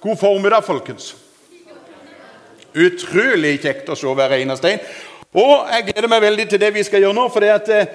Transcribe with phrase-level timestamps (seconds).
[0.00, 1.12] God formiddag, folkens.
[2.72, 4.84] Utrolig kjekt å se hver eneste en.
[5.36, 7.26] Og jeg gleder meg veldig til det vi skal gjøre nå.
[7.30, 7.90] For eh,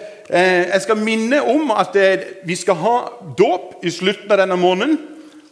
[0.70, 2.96] jeg skal minne om at eh, vi skal ha
[3.40, 5.00] dåp i slutten av denne måneden.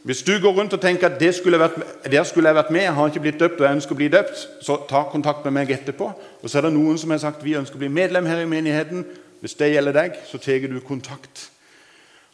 [0.05, 2.83] Hvis du går rundt og tenker at det skulle vært, der skulle jeg vært med,
[2.85, 5.55] jeg har ikke blitt døpt og jeg ønsker å bli døpt, så ta kontakt med
[5.55, 6.09] meg etterpå.
[6.43, 8.49] Og så er det noen som har sagt vi ønsker å bli medlem her i
[8.51, 9.07] menigheten.
[9.41, 11.47] Hvis det gjelder deg, så tar du kontakt.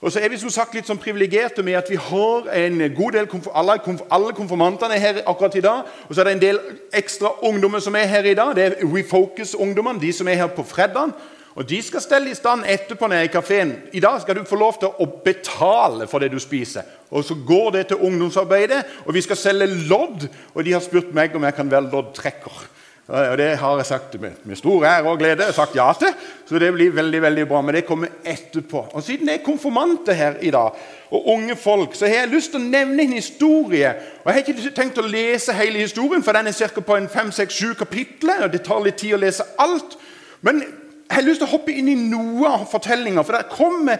[0.01, 3.17] Og så er vi som sagt litt sånn privilegerte med at vi har en god
[3.17, 3.75] del alle,
[4.07, 5.89] alle konfirmantene er her akkurat i dag.
[6.07, 6.61] Og så er det en del
[6.95, 8.53] ekstra ungdommer som er her i dag.
[8.55, 11.11] Det er Refocus-ungdommene, de som er her på fredag.
[11.59, 13.73] Og De skal stelle i stand etterpå nede i kafeen.
[13.91, 16.87] I dag skal du få lov til å betale for det du spiser.
[17.11, 20.29] Og Så går det til ungdomsarbeidet, og vi skal selge lodd.
[20.53, 22.69] Og de har spurt meg om jeg kan være loddtrekker.
[23.09, 25.87] Og Det har jeg sagt med, med stor ære og glede jeg har sagt ja
[25.97, 26.13] til.
[26.45, 27.61] Så det blir veldig veldig bra.
[27.61, 28.85] Men det kommer etterpå.
[28.93, 30.71] Og Siden det er konfirmanter her i dag,
[31.09, 33.95] og unge folk, så har jeg lyst til å nevne en historie.
[34.23, 36.81] Og Jeg har ikke tenkt å lese hele historien, for den er ca.
[36.81, 38.43] på en fem-seks-sju kapitler.
[38.43, 39.97] og Det tar litt tid å lese alt.
[40.41, 43.23] Men jeg har lyst til å hoppe inn i noe av fortellinga.
[43.23, 43.97] For der kommer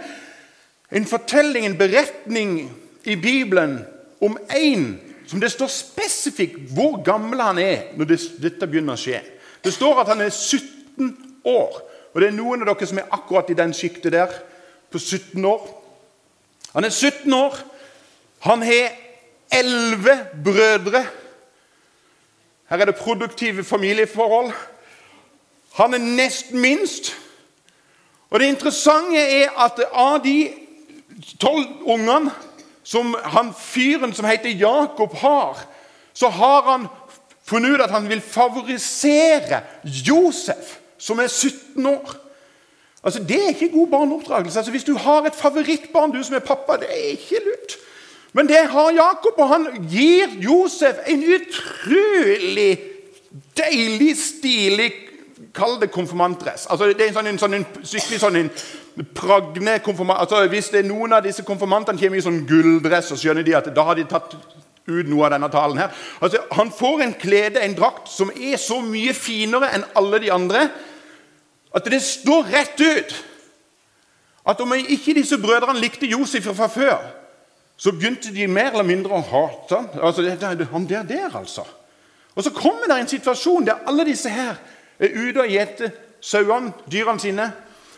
[0.91, 2.69] en fortelling, en beretning
[3.03, 3.79] i Bibelen
[4.21, 9.01] om en som det står spesifikt hvor gammel han er når det, dette begynner å
[9.01, 9.19] skje.
[9.61, 11.11] Det står at han er 17
[11.45, 11.75] år.
[12.13, 14.33] Og det er noen av dere som er akkurat i den sjiktet der.
[14.89, 15.67] På 17 år.
[16.73, 17.59] Han er 17 år.
[18.47, 18.95] Han har
[19.53, 21.03] elleve brødre.
[22.69, 24.49] Her er det produktive familieforhold.
[25.77, 27.13] Han er nest minst.
[28.29, 30.49] Og det interessante er at av de
[31.41, 32.33] tolv ungene
[32.83, 35.57] som han fyren som heter Jakob, har,
[36.13, 36.87] så har han
[37.45, 42.15] funnet ut at han vil favorisere Josef, som er 17 år.
[43.03, 44.59] Altså, Det er ikke god barneoppdragelse.
[44.59, 47.77] Altså, Hvis du har et favorittbarn, du som er pappa, det er ikke lurt.
[48.33, 52.79] Men det har Jakob, og han gir Josef en utrolig
[53.57, 54.91] deilig, stilig
[55.53, 56.67] Kall det konfirmantdress.
[56.69, 58.49] Altså, det er en sånn, en, sånn, en, skikkelig sånn en
[59.17, 60.19] pragne konfirmant...
[60.21, 63.55] Altså, hvis det er noen av disse konfirmantene kommer i sånn gulldress, så skjønner de
[63.57, 64.35] at da har de tatt
[64.89, 65.81] ut noe av denne talen.
[65.81, 65.95] her.
[66.21, 70.31] Altså, Han får en klede, en drakt, som er så mye finere enn alle de
[70.33, 70.67] andre
[71.75, 73.11] at det står rett ut
[74.49, 76.97] at om ikke disse brødrene likte Josef fra før,
[77.77, 79.89] så begynte de mer eller mindre å hate ham.
[80.01, 81.63] Altså, det, han der, der, altså.
[82.35, 84.57] Og så kommer det en situasjon der alle disse her
[84.99, 87.51] er ute og gjeter sauene, dyrene sine.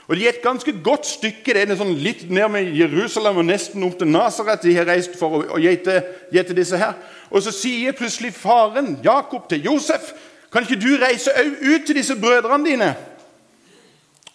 [0.07, 1.53] Og De er et ganske godt stykke.
[1.53, 4.63] Det er sånn litt ned med Jerusalem og nesten opp til Nasaret.
[4.63, 6.97] De har reist for å, gjete disse her.
[7.31, 10.11] Og Så sier plutselig faren Jakob til Josef
[10.51, 11.31] kan ikke du reise
[11.61, 12.89] ut til disse brødrene dine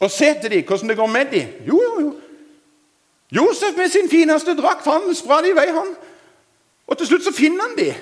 [0.01, 1.49] og se til dem hvordan det går med dem?
[1.67, 2.15] Jo, jo, jo.
[3.33, 5.95] Josef med sin fineste drakt han spratt i vei, han.
[6.87, 7.95] Og til slutt så finner han dem.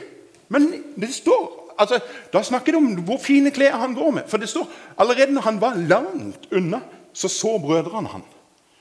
[0.48, 2.00] Men det står altså,
[2.32, 4.28] Da snakker de om hvor fine klær han går med.
[4.28, 6.80] For det står allerede når han var langt unna,
[7.12, 8.22] så så brødrene han.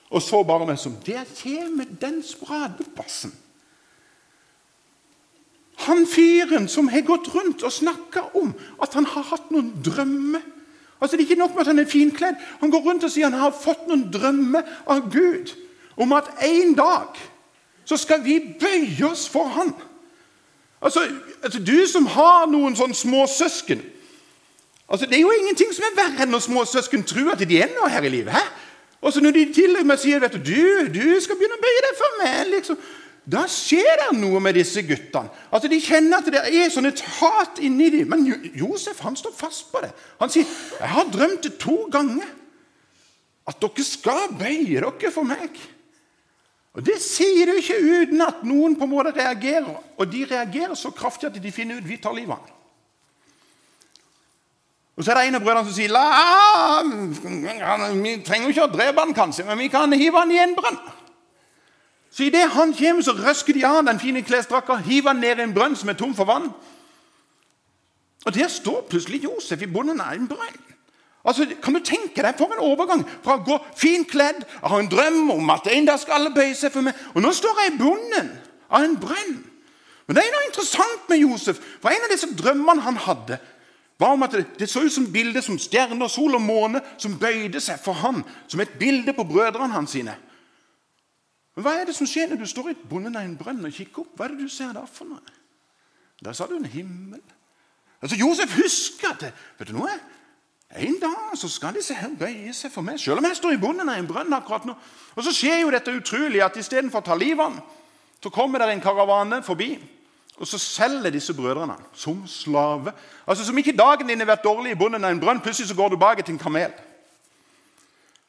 [0.09, 3.33] Og så bare meg som Der kommer den spradebassen.
[5.75, 10.41] Han fyren som har gått rundt og snakka om at han har hatt noen drømmer.
[11.01, 12.35] Altså, Det er ikke nok med at han er finkledd.
[12.59, 15.51] Han går rundt og sier han har fått noen drømmer av Gud
[15.97, 17.17] om at en dag
[17.85, 19.73] så skal vi bøye oss for han.
[20.83, 21.03] Altså,
[21.43, 23.83] altså Du som har noen sånne småsøsken
[24.87, 27.71] altså, Det er jo ingenting som er verre enn når småsøsken tror at de er
[27.71, 28.35] noe her i livet.
[28.35, 28.43] hæ?
[29.01, 31.63] Og så Når de til og med sier vet du, du, du skal begynne å
[31.63, 32.79] bøye deg for meg liksom,
[33.31, 35.31] Da skjer det noe med disse guttene.
[35.51, 38.09] Altså, De kjenner at det er sånn et hat inni dem.
[38.11, 38.25] Men
[38.59, 39.93] Josef han står fast på det.
[40.19, 42.27] Han sier jeg har drømt det to ganger.
[43.47, 45.55] At dere skal bøye dere for meg.
[46.73, 49.75] Og Det sier du ikke uten at noen på en måte reagerer.
[49.97, 52.59] Og de reagerer så kraftig at de finner ut vi tar livet av ham.
[54.97, 56.81] Og Så er det en av brødrene som sier La,
[57.97, 60.53] vi trenger jo ikke å drepe han kanskje, men vi kan hive han i en
[60.57, 60.77] brønn.
[62.13, 65.47] Så Idet han kommer, så røsker de av den fine klesdrakta, hiver han ned i
[65.47, 66.51] en brønn som er tom for vann.
[68.25, 70.61] Og Der står plutselig Josef i bunnen av en brønn.
[71.23, 75.31] Altså, Kan du tenke deg for en overgang fra å gå finkledd, ha en drøm
[75.37, 77.79] om at en dag skal alle bøye seg for meg, og nå står jeg i
[77.79, 78.31] bunnen
[78.67, 79.37] av en brønn.
[80.03, 81.61] Men det er noe interessant med Josef.
[81.79, 83.39] For En av disse drømmene han hadde,
[83.99, 87.15] var om at det, det så ut som bilder som stjerner, sol og måne som
[87.19, 90.17] bøyde seg for ham, som et bilde på brødrene hans sine.
[91.55, 93.71] Men Hva er det som skjer når du står i bunnen av en brønn og
[93.71, 94.17] kikker opp?
[94.17, 95.39] Hva er det du ser da for noe?
[96.23, 97.21] Der sa du en himmel.
[98.01, 99.93] Altså, Josef husker at det, vet du noe?
[100.73, 103.61] En dag så skal disse her bøye seg for meg, selv om jeg står i
[103.61, 104.73] bunnen av en brønn akkurat nå.
[105.13, 107.59] Og så skjer jo dette utrolige at istedenfor å ta livet av
[108.23, 109.75] så kommer det en karavane forbi.
[110.39, 112.93] Og så selger disse brødrene som slave.
[113.27, 115.75] Altså Som ikke dagen din har vært dårlig i bunnen av en brønn, plutselig så
[115.77, 116.71] går du bak etter en kamel.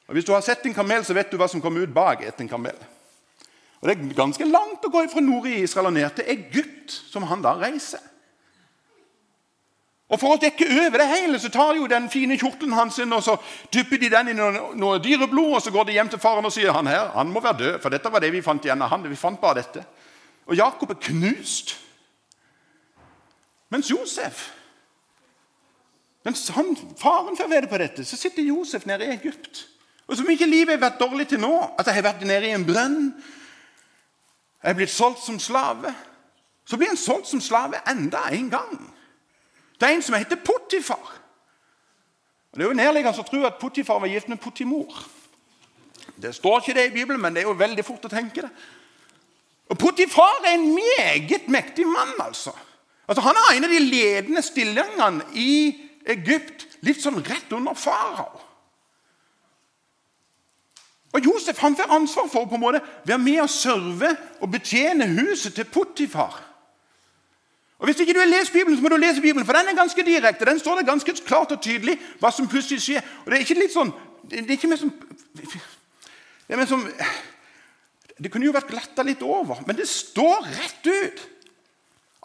[0.08, 2.22] Og Hvis du har sett en kamel, så vet du hva som kommer ut bak
[2.22, 2.76] etter en kamel.
[3.80, 6.92] Og Det er ganske langt å gå fra nord i Israel og ned til Egypt,
[7.10, 8.02] som han da reiser.
[10.12, 13.22] Og For å dekke over det hele så tar jo den fine kjortelen hans og
[13.24, 13.38] så
[13.72, 16.52] dypper de den i noe, noe dyreblod, og så går de hjem til faren og
[16.52, 18.92] sier han her, han må være død, for dette var det vi fant igjen av
[18.92, 19.08] han.
[19.08, 19.84] Vi fant bare dette.
[20.44, 21.78] Og Jakob er knust.
[23.72, 24.50] Mens Josef
[26.24, 29.66] Mens han, faren får vite på dette, så sitter Josef nede i Egypt.
[30.08, 32.54] Og Som ikke livet har vært dårlig til nå, at jeg har vært nede i
[32.56, 33.10] en brønn,
[34.62, 35.92] jeg er blitt solgt som slave,
[36.64, 38.93] så blir han solgt som slave enda en gang.
[39.80, 41.20] Det er en som heter Potifar.
[42.52, 44.94] Og Det er jo nærliggende å tro at Potifar var gift med Potimor.
[46.22, 48.50] Det står ikke det i Bibelen, men det er jo veldig fort å tenke det.
[49.72, 52.14] Og Potifar er en meget mektig mann.
[52.20, 52.52] altså.
[53.08, 55.74] Altså, han har en av de ledende stillingene i
[56.06, 58.40] Egypt, litt sånn rett under farao.
[61.14, 64.10] Og Josef han får ansvar for å på en måte være med og serve
[64.42, 66.40] og betjene huset til Potifar.
[67.78, 69.76] Og Hvis ikke du har lest Bibelen, så må du lese Bibelen, for den er
[69.76, 70.44] ganske direkte.
[70.44, 73.02] Den står det ganske klart og tydelig hva som plutselig skjer.
[73.24, 73.92] Og Det er ikke litt sånn,
[74.30, 74.92] det er ikke mer som,
[75.34, 75.48] det,
[76.48, 76.84] er mer som,
[78.18, 81.24] det kunne jo vært glatta litt over, men det står rett ut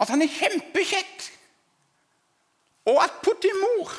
[0.00, 1.26] at han er kjempekjekk.
[2.88, 3.90] Og at Putti-mor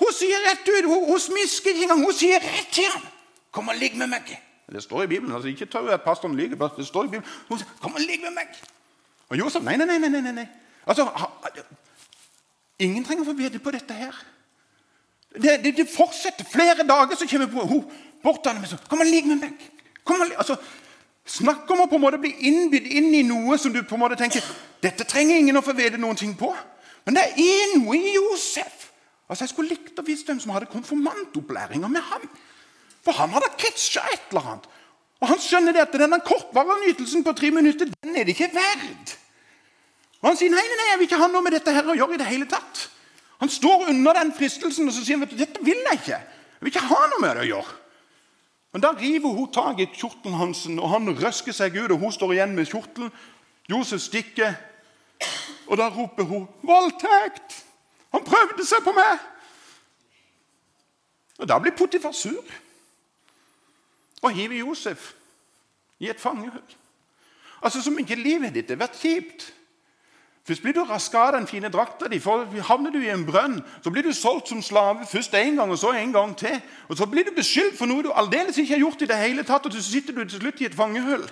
[0.00, 3.02] Hun sier rett ut, hun, hun smisker ikke engang, hun sier rett til ham
[3.50, 4.36] 'Kom og ligg med meg'.
[4.72, 5.34] Det står i Bibelen.
[5.34, 6.68] altså Ikke tør at pastoren lyver.
[6.76, 7.32] Det står i Bibelen.
[7.48, 8.79] Hun sier 'Kom og ligg med meg'.
[9.30, 10.08] Og Josef nei, nei, nei.
[10.10, 10.48] nei, nei.
[10.86, 11.06] Altså,
[12.80, 14.16] Ingen trenger å få vite på dette her.
[15.30, 17.84] Det, det, det, fortsetter flere dager, så kommer hun
[18.24, 19.68] bort til ham og sier 'Kom og ligg med meg'.
[20.04, 20.56] Kom og, altså,
[21.30, 24.00] Snakk om å på en måte bli innbydd inn i noe som du på en
[24.00, 24.42] måte tenker
[24.82, 26.48] dette trenger ingen å få vite noen ting på.
[27.04, 28.90] Men det er noe i Josef.
[29.28, 32.24] Altså, Jeg skulle likt å vite hvem som hadde konfirmantopplæringa med ham.
[33.04, 34.66] For han hadde catcha et eller annet.
[35.20, 38.54] Og han skjønner det at denne kortvarige nytelsen på tre minutter den er det ikke
[38.54, 39.16] verd.
[40.20, 41.96] Og Han sier nei, nei, nei, jeg vil ikke ha noe med dette her å
[41.96, 42.14] gjøre.
[42.14, 42.88] i det hele tatt.
[43.40, 46.18] Han står under den fristelsen og så sier han, vet du, dette vil jeg ikke.
[46.20, 47.76] Jeg vil ikke ha noe med det å gjøre.
[48.72, 52.12] Men da river hun tak i kjortelen hans, og han røsker seg ut, og hun
[52.14, 53.10] står igjen med kjortelen.
[53.70, 54.54] Josef stikker,
[55.66, 57.64] og da roper hun 'Voldtekt!
[58.12, 59.18] Han prøvde seg på meg!'
[61.38, 62.44] Og Da blir Potifar sur
[64.22, 65.12] og hiver Josef
[66.00, 66.76] i et fangehull.
[67.62, 69.52] Altså Som ikke livet ditt har vært kjipt.
[70.44, 72.18] Først blir du raska av den fine drakta di.
[72.18, 75.78] Havner du i en brønn, så blir du solgt som slave først én gang og
[75.78, 76.60] så en gang til.
[76.88, 79.44] Og Så blir du beskyldt for noe du aldeles ikke har gjort i det hele
[79.44, 81.30] tatt, og så sitter du til slutt i et fangehull.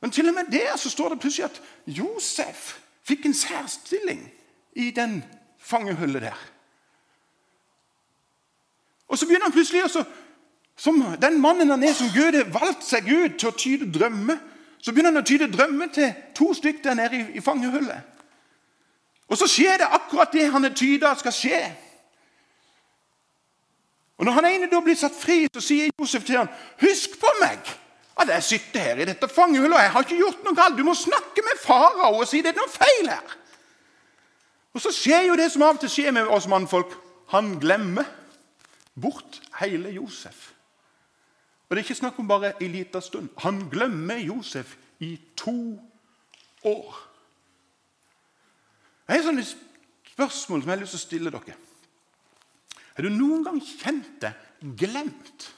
[0.00, 4.32] Men til og med der så står det plutselig at Josef fikk en særstilling
[4.76, 5.24] i den
[5.58, 6.38] fangehullet der.
[9.08, 10.04] Og så begynner han plutselig også,
[10.76, 14.36] som den mannen han er som Gud har valgt seg ut til å tyde drømmer
[14.86, 18.12] så begynner han å tyde drømmer til to stykker der nede i, i fangehullet.
[19.26, 21.58] Og så skjer det akkurat det han har tyda skal skje.
[24.16, 27.32] Og Når han ene da blir satt fri, så sier Josef til ham, 'Husk på
[27.40, 27.58] meg,
[28.16, 30.84] at jeg sitter her i dette fangehullet, og jeg har ikke gjort noe galt.' 'Du
[30.84, 33.36] må snakke med farao og si det er noe feil her.'
[34.74, 36.94] Og Så skjer jo det som av og til skjer med oss mannfolk.
[37.34, 38.04] Han glemmer
[38.94, 40.55] bort hele Josef.
[41.66, 43.28] Og det er ikke snakk om bare en liten stund.
[43.42, 45.80] Han glemmer Josef i to
[46.64, 46.98] år.
[49.06, 51.56] Det er sånne spørsmål som jeg har lyst til å stille dere.
[52.96, 55.50] Har du noen gang kjent deg glemt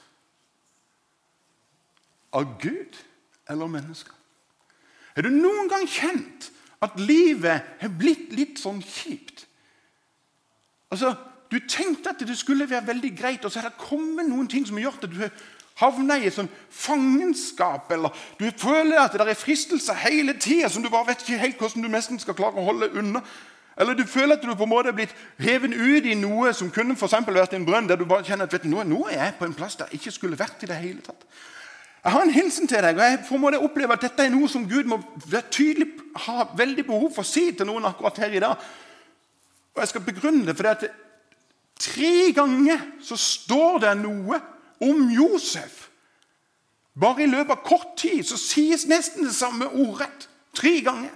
[2.35, 2.97] av Gud
[3.49, 4.15] eller mennesker?
[5.15, 6.49] Har du noen gang kjent
[6.83, 9.45] at livet har blitt litt sånn kjipt?
[10.89, 11.15] Altså,
[11.49, 14.67] Du tenkte at det skulle være veldig greit, og så har det kommet noen ting
[14.67, 15.31] som har gjort at du har
[15.79, 20.83] havna i et sånn fangenskap, eller du føler at det er fristelser hele tida som
[20.83, 23.23] du bare vet ikke helt hvordan du nesten skal klare å holde unna.
[23.79, 26.71] Eller du føler at du på en måte er blitt hevet ut i noe som
[26.71, 29.23] kunne for vært en brønn, der du bare kjenner at vet du, nå, nå er
[29.23, 31.23] jeg på en plass der jeg ikke skulle vært i det hele tatt.
[32.03, 34.31] Jeg har en hilsen til deg, og jeg på en måte opplever at dette er
[34.31, 34.99] noe som Gud må
[35.51, 35.89] tydelig
[36.27, 38.67] ha veldig behov for å si til noen akkurat her i dag.
[39.75, 40.85] Og Jeg skal begrunne det, for det at
[41.79, 44.39] tre ganger så står det noe
[44.81, 45.89] om Josef.
[46.99, 50.27] Bare i løpet av kort tid så sies nesten det samme ordrett.
[50.55, 51.13] Tre ganger.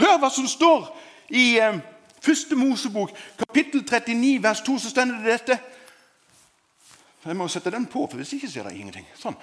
[0.00, 0.88] Hør hva som står
[1.30, 1.78] i eh,
[2.24, 4.78] første Mosebok, kapittel 39, vers 2.
[4.78, 5.58] Så stender det dette.
[7.26, 9.06] Jeg må sette den på, for hvis ikke ser det ingenting.
[9.18, 9.34] Sånn.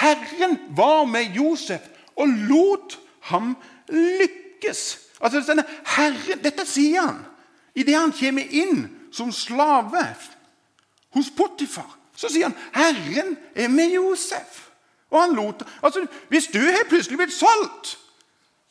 [0.00, 2.98] Herren var med Josef og lot
[3.30, 3.56] ham
[3.90, 4.84] lykkes.
[5.20, 5.64] Altså denne
[5.96, 7.22] Herren, Dette sier han
[7.74, 8.84] idet han kommer inn
[9.14, 10.04] som slave
[11.14, 11.90] hos Potifar.
[12.16, 14.60] Så sier han 'Herren er med Josef'.
[15.10, 17.98] Og han lot, altså Hvis du har plutselig blitt solgt,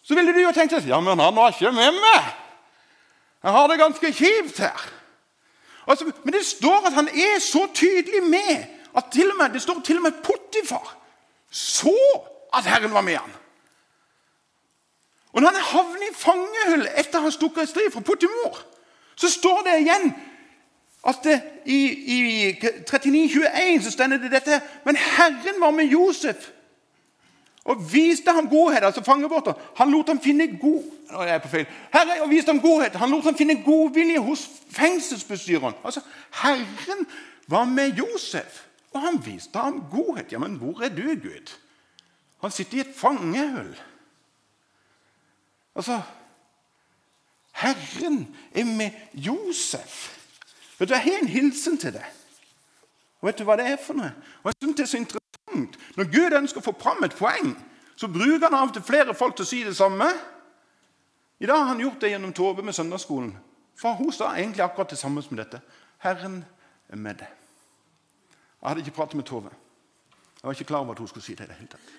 [0.03, 2.23] så ville du jo tenkt at ja, men han var ikke med meg.
[3.43, 4.89] Jeg har det ganske kjipt her.
[5.87, 8.65] Altså, men det står at han er så tydelig med
[8.97, 10.97] at til og med, det står til og med Pottifar
[11.53, 11.93] så
[12.53, 13.33] at Herren var med han.
[15.33, 18.57] Og når han havner i fangehull etter å ha stukket i strid fra Pottimor,
[19.15, 20.11] så står det igjen
[21.07, 21.25] at
[21.65, 21.79] i,
[22.15, 26.49] i 39,21 så stender det dette Men Herren var med Josef
[27.63, 28.83] og viste ham godhet.
[28.83, 29.53] altså fangebåter.
[29.75, 31.65] Han lot ham finne god Nå er jeg på feil.
[31.93, 32.95] Herre, og viste ham godhet.
[32.95, 35.73] Han lot ham finne godvilje hos fengselsbestyreren.
[35.85, 36.01] Altså,
[36.41, 37.07] Herren
[37.47, 40.31] var med Josef, og han viste ham godhet.
[40.31, 41.53] Ja, men hvor er du, Gud?
[42.41, 43.75] Han sitter i et fangehull.
[45.75, 46.01] Altså
[47.51, 50.22] Herren er med Josef.
[50.79, 52.05] Vet du, Jeg har en hilsen til deg.
[53.21, 54.11] Og vet du hva det er for noe?
[54.43, 55.77] Og jeg synes det er så interessant.
[55.97, 57.53] Når Gud ønsker å få fram et poeng,
[57.95, 60.09] så bruker han av og til flere folk til å si det samme.
[61.39, 63.31] I dag har han gjort det gjennom Tove med søndagsskolen.
[63.79, 65.61] For hun sa egentlig akkurat det samme som dette.
[66.03, 66.41] Herren
[66.89, 67.31] er med deg.
[68.59, 69.51] Jeg hadde ikke pratet med Tove.
[70.43, 71.45] Jeg var ikke klar over at hun skulle si det.
[71.45, 71.93] i det hele tatt.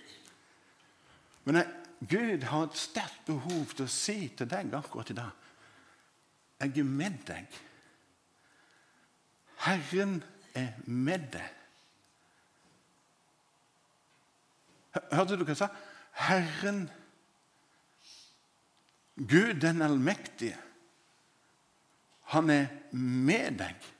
[1.44, 1.66] Men jeg,
[2.10, 5.30] Gud har et sterkt behov til å si til deg akkurat i dag
[6.60, 7.46] Jeg er med deg.
[9.64, 10.18] Herren
[10.54, 11.50] er med deg.
[15.12, 15.70] Hørte du hva jeg sa?
[16.28, 16.84] Herren,
[19.16, 20.56] Gud den allmektige,
[22.34, 23.90] han er med deg.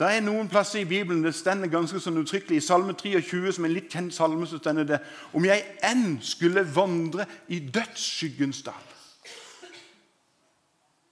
[0.00, 2.56] Det er noen plasser i Bibelen det stender ganske sånn uttrykkelig.
[2.56, 5.00] I Salme 23, som er en litt kjent salme, så stender det
[5.36, 8.86] om jeg enn skulle vandre i dødsskyggens dal,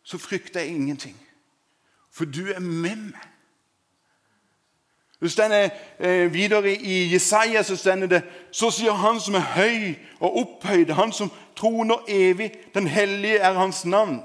[0.08, 1.18] så frykter jeg ingenting,
[2.18, 3.26] for du er med meg.
[5.20, 9.94] Det stender eh, Videre i Jesaja så stender det Så sier Han som er høy
[10.20, 14.22] og opphøyd, Han som troner evig, den hellige er Hans navn.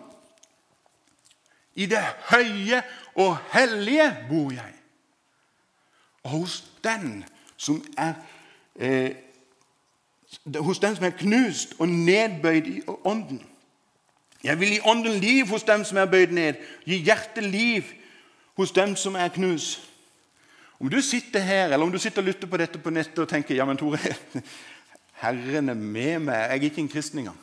[1.75, 2.81] I det høye
[3.15, 4.73] og hellige bor jeg.
[6.23, 7.25] Og hos den
[7.57, 8.13] som er
[8.75, 9.15] eh,
[10.59, 13.41] hos den som er knust og nedbøyd i ånden.
[14.43, 17.87] Jeg vil gi ånden liv hos dem som er bøyd ned, gi hjertet liv
[18.59, 19.79] hos dem som er knust.
[20.79, 23.29] Om du sitter her eller om du sitter og lytter på dette på nettet og
[23.29, 23.99] tenker ja, men Tore,
[25.23, 27.39] Herren er med meg, jeg er ikke en kristen engang.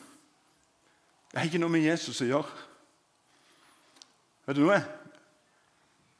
[1.31, 2.65] Det har ikke noe med Jesus å gjøre.
[4.45, 4.77] Vet du noe?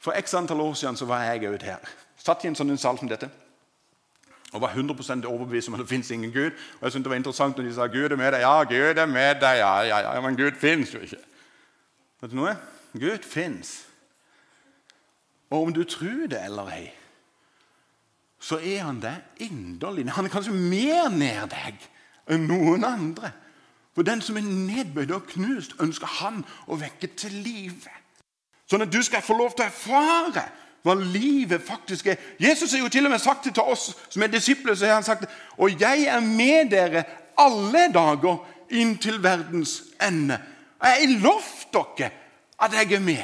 [0.01, 1.93] For x antall år siden så var jeg òg her.
[2.17, 3.29] Satt i en sånn sal som dette.
[4.51, 6.51] Og var 100% overbevist om at det fins ingen Gud.
[6.51, 8.39] Og jeg syntes det var interessant når de sa 'Gud er med deg'.
[8.39, 11.22] Ja, Gud er med deg, ja, ja, ja, men Gud fins jo ikke.
[12.22, 12.58] Vet du noe?
[12.93, 13.86] Gud fins.
[15.50, 16.91] Og om du tror det eller ei,
[18.39, 20.10] så er han det inderlig.
[20.12, 21.77] Han er kanskje mer nær deg
[22.31, 23.31] enn noen andre.
[23.96, 27.91] For den som er nedbøyd og knust, ønsker han å vekke til live.
[28.72, 30.46] Sånn at du skal få lov til å erfare
[30.81, 32.21] hva livet faktisk er.
[32.39, 34.75] Jesus har jo til og med sagt det til oss som er disipler.
[34.75, 37.03] så har han sagt Og jeg er med dere
[37.38, 38.38] alle dager
[38.69, 40.39] inn til verdens ende.
[40.79, 42.09] Og jeg har lovt dere
[42.61, 43.23] at jeg er med.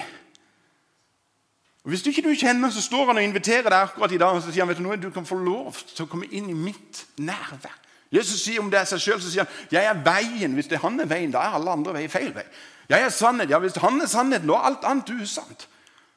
[1.83, 4.35] Og Hvis du ikke du kjenner, så står han og inviterer deg akkurat i dag
[4.35, 6.49] og så sier han, vet du noe, du kan få lov til å komme inn
[6.49, 7.77] i mitt nærvær.
[8.11, 10.53] Jesus sier om det er seg selv, så sier han jeg er veien.
[10.53, 12.45] Hvis det er han er veien, da er alle andre veier feil vei.
[12.89, 13.49] Jeg er sannhet.
[13.49, 15.67] Ja, Hvis han er sannheten, da er alt annet usant.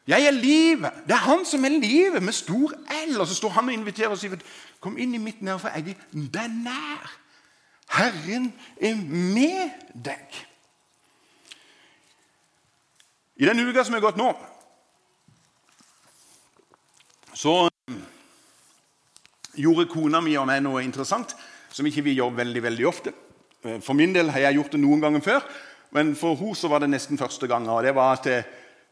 [0.08, 0.92] Jeg er livet.
[1.06, 2.72] Det er han som er livet, med stor
[3.06, 3.20] L.
[3.20, 4.40] Og så står han og inviterer og sier
[4.80, 7.10] kom inn i mitt nærvær, jeg er den nær.
[7.90, 10.38] Herren er med deg.
[13.36, 14.30] I den uka som er gått nå,
[17.34, 17.54] så
[19.56, 21.34] gjorde kona mi og meg noe interessant
[21.72, 23.12] som ikke vi gjør veldig veldig ofte.
[23.62, 25.44] For min del har jeg gjort det noen ganger før.
[25.90, 27.68] Men for henne så var det nesten første gang.
[27.68, 28.48] Og det var at eh,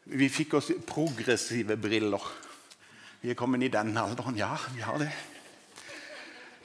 [0.09, 2.23] vi fikk oss progressive briller.
[3.21, 4.37] Vi er kommet i den alderen.
[4.39, 5.11] Ja, vi har det.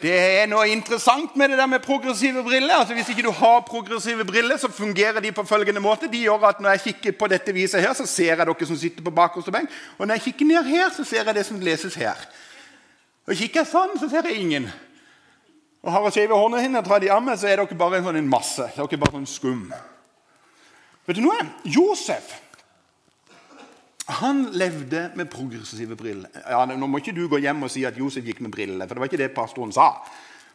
[0.04, 2.76] Det er noe interessant med det der med progressive briller.
[2.76, 6.12] Altså Hvis ikke du har progressive briller, så fungerer de på følgende måte.
[6.12, 8.78] De gjør at Når jeg kikker på dette viset her, så ser jeg dere som
[8.78, 9.70] sitter på bakerste benk.
[9.98, 12.20] Og når jeg kikker ned her, så ser jeg det som leses her.
[13.28, 14.68] Og kikker jeg sånn, så ser jeg ingen.
[15.84, 18.08] Og har jeg skjeve hånda henne, tar de av meg, så er dere bare en
[18.08, 18.68] sånn en masse.
[18.76, 19.70] Dere er bare en skum.
[21.08, 21.40] Vet du noe?
[21.64, 22.40] Josef
[24.06, 26.30] han levde med progressive briller.
[26.50, 28.98] Ja, nå må ikke du gå hjem og si at Josef gikk med briller, for
[28.98, 29.94] det var ikke det pastoren sa.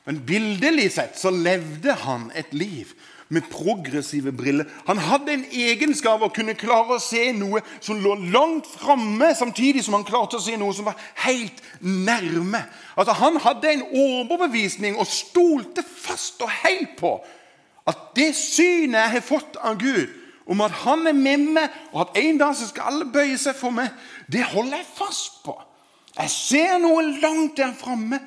[0.05, 2.93] Men bildelig sett så levde han et liv
[3.29, 4.69] med progressive briller.
[4.87, 9.85] Han hadde en egenskap å kunne klare å se noe som lå langt framme, samtidig
[9.85, 12.63] som han klarte å se noe som var helt nærme.
[12.97, 17.19] Altså, Han hadde en overbevisning og stolte fast og helt på
[17.89, 20.09] at det synet jeg har fått av Gud,
[20.49, 23.57] om at han er med meg, og at en dag så skal alle bøye seg
[23.59, 23.93] for meg,
[24.33, 25.55] det holder jeg fast på.
[26.19, 28.19] Jeg ser noe langt der framme.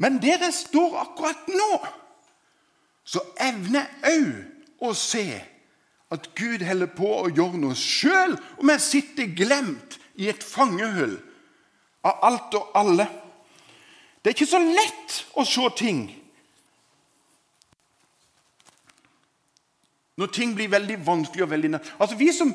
[0.00, 1.72] Men der jeg står akkurat nå,
[3.04, 5.26] så evner jeg òg å se
[6.12, 11.14] at Gud holder på å gjøre noe sjøl om jeg sitter glemt i et fangehull
[12.06, 13.06] av alt og alle.
[14.22, 16.02] Det er ikke så lett å se ting
[20.16, 21.92] når ting blir veldig vanskelig og veldig nær.
[21.98, 22.52] Altså Vi som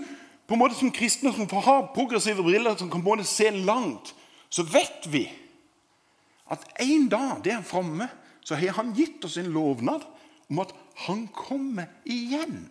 [0.47, 4.13] på en måte som kristne som får ha progressive briller, som kan både se langt,
[4.49, 5.25] så vet vi
[6.51, 8.07] at en dag der framme
[8.41, 10.05] så har han gitt oss en lovnad
[10.49, 10.71] om at
[11.07, 12.69] han kommer igjen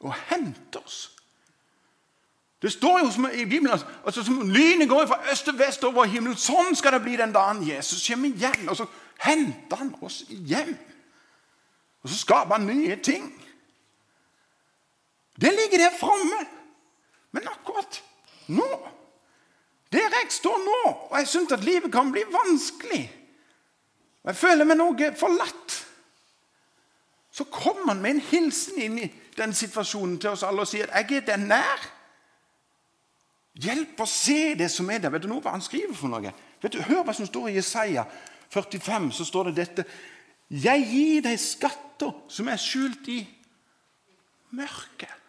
[0.00, 1.10] og henter oss.
[2.64, 5.84] Det står jo som i Bibelen altså, altså som lynet går fra øst til vest
[5.84, 6.36] over himmelen.
[6.40, 8.68] Sånn skal det bli den dagen Jesus kommer igjen.
[8.72, 8.86] Og så
[9.20, 10.72] henter han oss hjem.
[12.00, 13.26] Og så skaper han nye ting.
[15.40, 16.44] Det ligger der framme.
[17.34, 18.02] Men akkurat
[18.46, 18.68] nå,
[19.92, 23.02] der jeg står nå, og jeg syns at livet kan bli vanskelig,
[24.22, 25.80] og jeg føler meg noe forlatt
[27.34, 30.86] så kommer han med en hilsen inn i den situasjonen til oss alle og sier
[30.86, 31.88] at 'jeg er den nær'.
[33.58, 35.10] Hjelp å se det som er der.
[35.10, 36.32] Vet du nå hva han skriver for noe?
[36.62, 38.04] Vet du, Hør hva som står i Jesaja
[38.50, 39.12] 45.
[39.12, 39.84] Så står det dette.
[40.50, 43.26] 'Jeg gir deg skatter som er skjult i
[44.52, 45.23] mørket'.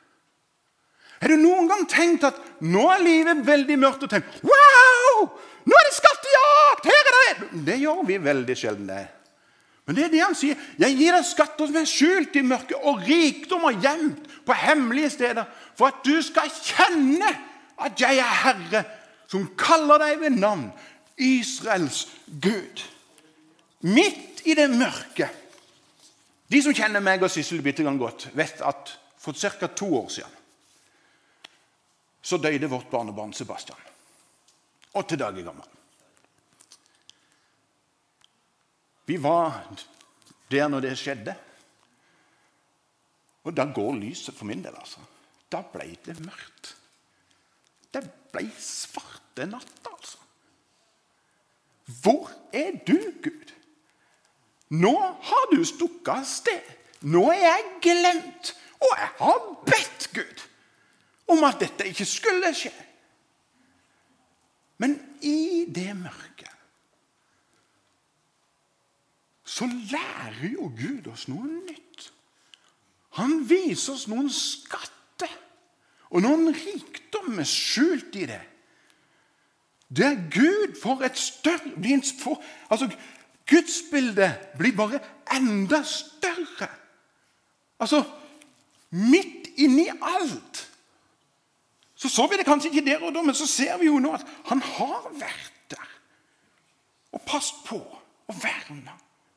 [1.21, 5.29] Har du noen gang tenkt at nå er livet veldig mørkt, og tenkt 'Wow!
[5.65, 6.89] Nå er det skattejakt!
[6.91, 8.87] Her er det!' Det gjør vi veldig sjelden.
[8.87, 9.07] det.
[9.85, 10.57] Men det er det han sier.
[10.81, 15.09] Jeg gir deg skatter som er skjult i mørket, og rikdom og gjemt på hemmelige
[15.09, 15.45] steder,
[15.77, 17.29] for at du skal kjenne
[17.77, 18.83] at jeg er Herre,
[19.29, 20.71] som kaller deg ved navn,
[21.17, 22.07] Israels
[22.41, 22.81] Gud.
[23.81, 25.29] Midt i det mørke.
[26.51, 29.67] De som kjenner meg og Sissel bitte godt, vet at for ca.
[29.67, 30.31] to år siden
[32.25, 33.77] så døde vårt barnebarn Sebastian.
[34.97, 35.67] Åtte dager gammel.
[39.05, 39.59] Vi var
[40.49, 41.35] der når det skjedde.
[43.45, 45.03] Og da går lyset for min del, altså.
[45.53, 46.71] Da ble det mørkt.
[47.93, 48.01] Det
[48.33, 50.17] ble svarte natta, altså.
[52.01, 53.53] Hvor er du, Gud?
[54.73, 54.95] Nå
[55.29, 56.73] har du stukket av sted.
[57.05, 58.55] Nå er jeg glemt.
[58.81, 60.45] Og jeg har bedt Gud
[61.27, 62.73] om at dette ikke skulle skje.
[64.81, 66.51] Men i det mørket
[69.55, 72.09] så lærer jo Gud oss noe nytt.
[73.15, 75.31] Han viser oss noen skatter
[76.11, 78.41] og noen rikdommer skjult i det.
[79.95, 82.89] Der Gud får et større for, altså,
[83.47, 84.99] Gudsbildet blir bare
[85.31, 86.69] enda større.
[87.79, 88.03] Altså
[88.91, 90.64] Midt inni alt
[92.05, 94.13] så så vi det kanskje ikke der og da, men så ser vi jo nå
[94.15, 95.93] at han har vært der
[97.15, 98.93] og passet på og verna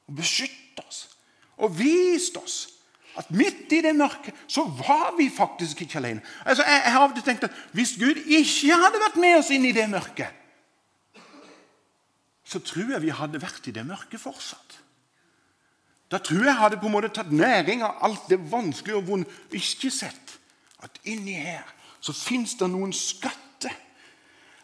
[0.08, 1.04] og beskytta oss
[1.58, 2.58] og vist oss
[3.18, 6.22] at midt i det mørket så var vi faktisk ikke alene.
[6.44, 9.66] Altså, jeg, jeg har av tenkt at Hvis Gud ikke hadde vært med oss inn
[9.66, 10.34] i det mørket,
[12.48, 14.78] så tror jeg vi hadde vært i det mørket fortsatt.
[16.08, 19.34] Da tror jeg hadde på en måte tatt næring av alt det vanskelige og vonde.
[19.52, 20.38] Ikke sett
[20.80, 21.66] at inni her
[22.00, 23.74] så fins det noen skatter.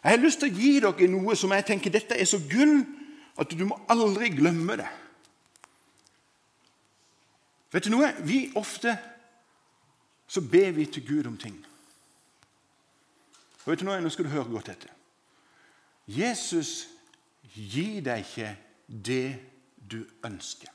[0.05, 2.83] Jeg har lyst til å gi dere noe som jeg tenker dette er så gull
[3.41, 4.91] at du må aldri glemme det.
[7.73, 8.13] Vet du noe?
[8.23, 8.93] Vi ofte
[10.27, 11.57] så ber vi til Gud om ting.
[13.65, 14.01] Og vet du noe?
[14.01, 14.93] Nå skal du høre godt etter.
[16.05, 16.85] Jesus
[17.55, 18.51] gir deg ikke
[18.87, 19.39] det
[19.77, 20.69] du ønsker.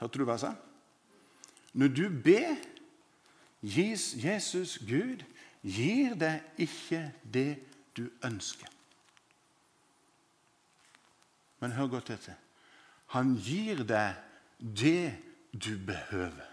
[0.00, 0.52] Hørte du hva jeg sa?
[1.78, 2.54] Når du ber,
[3.62, 5.24] Jesus, Gud,
[5.62, 7.58] gir deg ikke det
[7.96, 8.68] du ønsker.
[11.58, 12.36] Men hør godt etter.
[13.14, 14.14] Han gir deg
[14.58, 15.14] det
[15.52, 16.46] du behøver.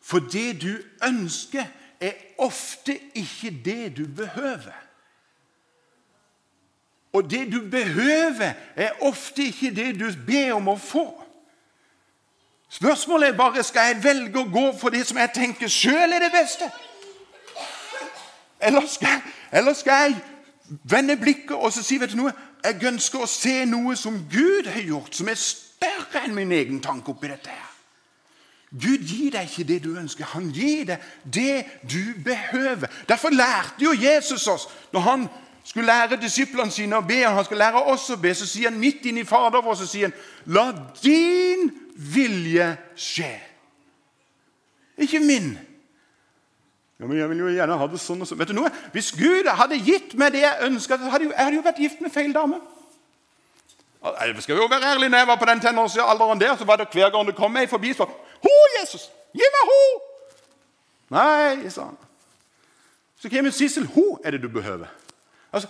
[0.00, 0.74] For det du
[1.06, 1.66] ønsker,
[2.00, 4.76] er ofte ikke det du behøver.
[7.12, 11.04] Og det du behøver, er ofte ikke det du ber om å få.
[12.70, 16.22] Spørsmålet er bare skal jeg velge å gå for det som jeg tenker sjøl er
[16.22, 16.68] det beste.
[18.60, 20.20] Eller skal, eller skal jeg
[20.86, 24.84] vende blikket og si vet du noe, jeg ønsker å se noe som Gud har
[24.84, 27.50] gjort, som er større enn min egen tanke oppi dette.
[27.50, 27.66] her.
[28.70, 32.86] Gud gir deg ikke det du ønsker, han gir deg det du behøver.
[33.08, 35.26] Derfor lærte jo Jesus oss når han
[35.64, 38.70] skulle lære disiplene sine å be, og han skal lære oss å be, så sier
[38.70, 40.16] han midt inn i Fader vår så sier han,
[40.50, 40.70] La
[41.02, 43.32] din vilje skje.
[45.00, 45.52] Ikke min.
[47.00, 48.38] Ja, men jeg vil jo gjerne ha det sånn og sånn.
[48.40, 48.72] Vet du noe?
[48.92, 52.12] Hvis Gud hadde gitt meg det jeg ønska, hadde jeg hadde jo vært gift med
[52.12, 52.60] feil dame.
[54.00, 56.88] Jeg skal jo være ærlig, når jeg var på den tenårsalderen der, så var det
[56.92, 58.08] hver gang det kom ei forbi, så
[58.40, 59.10] Ho, Jesus!
[59.36, 59.82] Gi meg ho!
[61.12, 61.98] Nei, sa han.
[63.20, 63.84] Så kommer Sissel.
[63.94, 64.88] Ho er det du behøver.
[65.52, 65.68] Altså,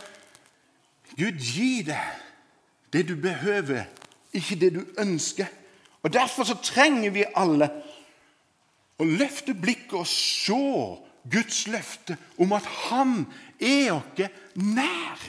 [1.17, 2.21] Gud gir deg
[2.93, 3.85] det du behøver,
[4.33, 5.47] ikke det du ønsker.
[6.03, 7.69] Og Derfor så trenger vi alle
[9.01, 10.61] å løfte blikket og se
[11.31, 13.27] Guds løfte om at Han
[13.61, 14.23] er oss
[14.55, 15.21] nær.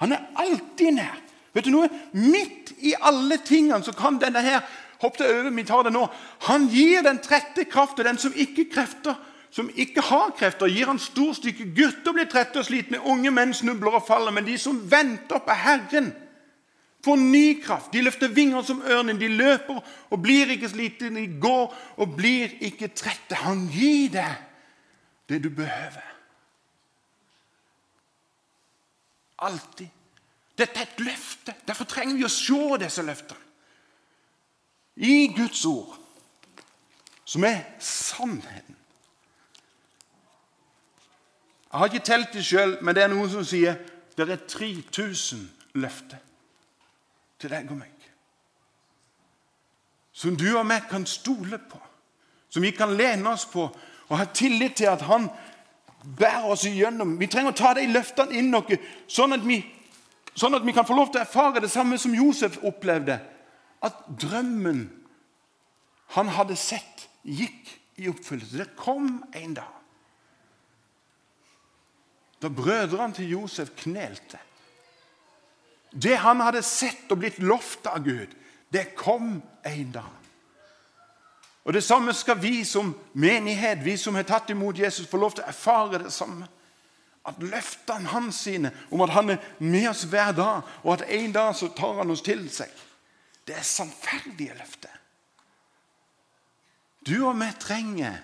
[0.00, 1.18] Han er alltid nær.
[1.52, 1.90] Vet du noe?
[2.14, 4.62] Midt i alle tingene så kan denne her
[5.00, 6.02] Hopp det over, vi tar det nå.
[6.44, 9.14] Han gir den trette kraften, den som ikke krefter,
[9.50, 11.72] som ikke har krefter, gir han stor stykke.
[11.74, 14.34] Gutter blir trette og slitne, unge menn snubler og faller.
[14.34, 16.12] Men de som venter på Herren,
[17.04, 17.92] får ny kraft.
[17.92, 19.18] De løfter vinger som ørnen.
[19.18, 21.10] De løper og blir ikke slitne.
[21.16, 23.40] De går og blir ikke trette.
[23.42, 24.46] Han gir deg
[25.30, 26.06] det du behøver.
[29.40, 29.88] Alltid.
[30.58, 31.54] Dette er et løfte.
[31.66, 33.46] Derfor trenger vi å se disse løftene.
[35.00, 35.94] I Guds ord,
[37.24, 38.76] som er sannheten.
[41.70, 43.78] Jeg har ikke telt det sjøl, men det er noen som sier
[44.18, 45.44] det er 3000
[45.78, 46.18] løfter
[47.40, 47.94] til deg og meg.
[50.12, 51.78] Som du og meg kan stole på,
[52.50, 55.30] som vi kan lene oss på og ha tillit til at Han
[56.18, 57.18] bærer oss igjennom.
[57.20, 59.60] Vi trenger å ta de løftene inn noe, sånn at, vi,
[60.34, 63.20] sånn at vi kan få lov til å erfare det samme som Josef opplevde.
[63.84, 64.88] At drømmen
[66.16, 67.68] han hadde sett, gikk
[68.00, 68.58] i oppfyllelse.
[68.58, 69.79] Det kom en dag
[72.42, 74.38] da brødrene til Josef knelte.
[75.90, 78.32] Det han hadde sett og blitt lovt av Gud,
[78.72, 80.16] det kom en dag.
[81.64, 85.34] Og Det samme skal vi som menighet, vi som har tatt imot Jesus, få lov
[85.34, 86.48] til å erfare det samme.
[87.26, 91.32] At løftene hans sine om at han er med oss hver dag, og at en
[91.32, 92.70] dag så tar han oss til seg,
[93.46, 94.96] det er sannferdige løfter.
[97.06, 98.18] Du og vi trenger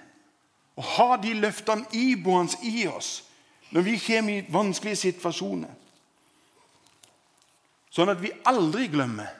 [0.76, 3.25] å ha de løftene iboende i oss
[3.70, 5.72] når vi kommer i vanskelige situasjoner.
[7.90, 9.31] Sånn at vi aldri glemmer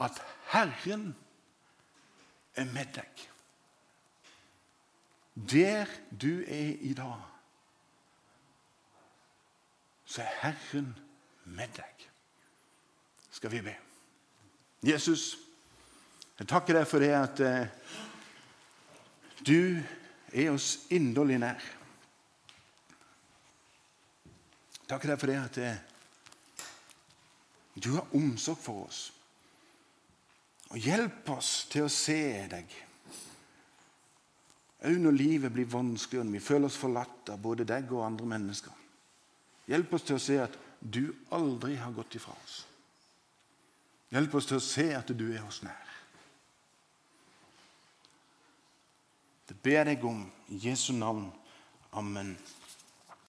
[0.00, 0.20] at
[0.52, 1.10] Herren
[2.56, 3.24] er med deg.
[5.36, 7.20] Der du er i dag,
[10.06, 10.94] så er Herren
[11.44, 12.06] med deg.
[13.30, 13.74] Skal vi be.
[14.86, 15.34] Jesus,
[16.38, 17.68] jeg takker deg for det at eh,
[19.44, 19.82] du
[20.32, 21.75] er oss inderlig nær.
[24.86, 25.56] Takker deg for det at
[27.76, 29.00] du har omsorg for oss.
[30.72, 32.20] Og hjelp oss til å se
[32.50, 32.70] deg.
[34.86, 38.28] Òg når livet blir vanskelig og vi føler oss forlatt av både deg og andre
[38.36, 38.72] mennesker.
[39.66, 42.60] Hjelp oss til å se at du aldri har gått ifra oss.
[44.14, 45.82] Hjelp oss til å se at du er oss nær.
[49.46, 51.28] Det ber jeg om i Jesu navn.
[51.92, 52.34] Amen.